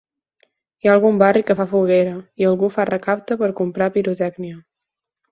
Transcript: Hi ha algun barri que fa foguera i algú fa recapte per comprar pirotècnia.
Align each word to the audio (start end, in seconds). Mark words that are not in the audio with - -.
Hi 0.85 0.89
ha 0.89 0.93
algun 0.93 1.17
barri 1.23 1.43
que 1.49 1.55
fa 1.59 1.65
foguera 1.73 2.13
i 2.43 2.47
algú 2.51 2.69
fa 2.77 2.85
recapte 2.89 3.37
per 3.41 3.51
comprar 3.61 3.89
pirotècnia. 3.99 4.57